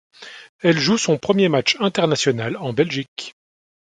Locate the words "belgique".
2.73-3.35